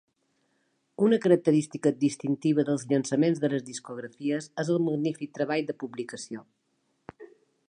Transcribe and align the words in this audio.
Una 1.07 1.19
característica 1.25 1.91
distintiva 2.05 2.65
dels 2.71 2.87
llançaments 2.93 3.43
de 3.45 3.53
les 3.53 3.67
discografies 3.69 4.51
és 4.65 4.75
el 4.77 4.83
magnífic 4.89 5.37
treball 5.41 5.71
de 5.73 5.81
publicació. 5.85 6.47